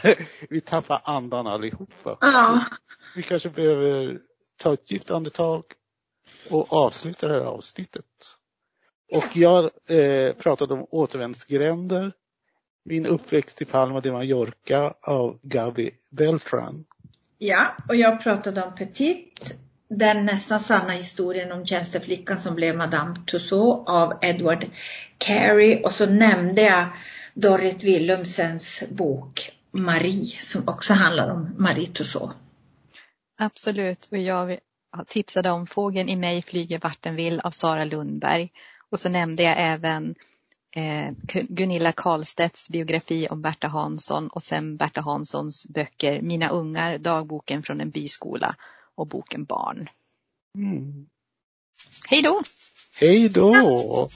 vi 0.50 0.60
tappar 0.60 1.00
andan 1.04 1.46
allihopa. 1.46 2.18
Ja. 2.20 2.64
vi 3.16 3.22
kanske 3.22 3.50
behöver 3.50 4.18
ta 4.56 4.72
ett 4.72 4.90
djupt 4.90 5.10
andetag 5.10 5.64
och 6.50 6.72
avsluta 6.72 7.28
det 7.28 7.34
här 7.34 7.40
avsnittet. 7.40 8.04
Och 9.12 9.36
jag 9.36 9.64
eh, 9.88 10.32
pratade 10.32 10.74
om 10.74 10.86
återvändsgränder 10.90 12.12
min 12.84 13.06
uppväxt 13.06 13.62
i 13.62 13.64
Palma 13.64 14.00
de 14.00 14.10
Mallorca 14.10 14.94
av 15.00 15.38
Gabi 15.42 15.90
Beltran. 16.10 16.84
Ja, 17.38 17.76
och 17.88 17.96
jag 17.96 18.22
pratade 18.22 18.62
om 18.62 18.74
Petit, 18.74 19.54
den 19.88 20.26
nästan 20.26 20.60
sanna 20.60 20.92
historien 20.92 21.52
om 21.52 21.66
tjänsteflickan 21.66 22.38
som 22.38 22.54
blev 22.54 22.76
Madame 22.76 23.16
Tussauds 23.26 23.90
av 23.90 24.18
Edward 24.22 24.66
Carey 25.18 25.82
och 25.82 25.92
så 25.92 26.06
nämnde 26.06 26.62
jag 26.62 26.88
Dorrit 27.34 27.84
Willumsens 27.84 28.82
bok 28.90 29.52
Marie 29.70 30.36
som 30.40 30.68
också 30.68 30.92
handlar 30.92 31.30
om 31.30 31.54
Marie 31.58 31.86
Tussauds. 31.86 32.36
Absolut, 33.38 34.08
och 34.10 34.18
jag 34.18 34.58
tipsade 35.06 35.50
om 35.50 35.66
Fågeln 35.66 36.08
i 36.08 36.16
mig 36.16 36.42
flyger 36.42 36.78
vart 36.78 37.02
den 37.02 37.16
vill 37.16 37.40
av 37.40 37.50
Sara 37.50 37.84
Lundberg 37.84 38.50
och 38.90 38.98
så 38.98 39.08
nämnde 39.08 39.42
jag 39.42 39.54
även 39.58 40.14
Gunilla 41.48 41.92
Karlstedts 41.92 42.68
biografi 42.68 43.28
om 43.30 43.42
Berta 43.42 43.68
Hansson 43.68 44.28
och 44.28 44.42
sen 44.42 44.76
Berta 44.76 45.00
Hanssons 45.00 45.66
böcker 45.66 46.22
Mina 46.22 46.48
ungar, 46.48 46.98
dagboken 46.98 47.62
från 47.62 47.80
en 47.80 47.90
byskola 47.90 48.56
och 48.94 49.06
boken 49.06 49.44
Barn. 49.44 49.88
Mm. 50.58 51.06
Hej 52.08 52.22
då! 52.22 52.42
Hej 53.00 53.28
då! 53.28 54.08